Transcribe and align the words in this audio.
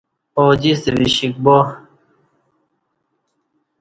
اوجیستہ 0.39 0.89
وشِیک 0.97 1.33
با 1.43 1.57